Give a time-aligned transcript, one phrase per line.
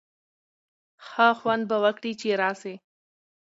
[1.07, 2.75] ښه خوند به وکړي چي راسی.